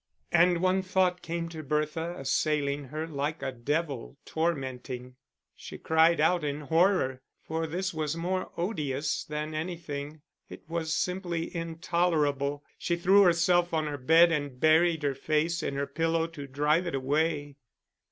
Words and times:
And 0.31 0.61
one 0.63 0.81
thought 0.81 1.21
came 1.21 1.47
to 1.49 1.61
Bertha, 1.61 2.15
assailing 2.17 2.85
her 2.85 3.05
like 3.05 3.43
a 3.43 3.51
devil 3.51 4.17
tormenting. 4.25 5.15
She 5.55 5.77
cried 5.77 6.19
out 6.19 6.43
in 6.43 6.61
horror, 6.61 7.21
for 7.43 7.67
this 7.67 7.93
was 7.93 8.15
more 8.17 8.49
odious 8.57 9.23
than 9.23 9.53
anything; 9.53 10.23
it 10.49 10.67
was 10.67 10.95
simply 10.95 11.55
intolerable. 11.55 12.63
She 12.79 12.95
threw 12.95 13.21
herself 13.21 13.75
on 13.75 13.85
her 13.85 13.99
bed 13.99 14.31
and 14.31 14.59
buried 14.59 15.03
her 15.03 15.13
face 15.13 15.61
in 15.61 15.75
her 15.75 15.85
pillow 15.85 16.25
to 16.25 16.47
drive 16.47 16.87
it 16.87 16.95
away. 16.95 17.57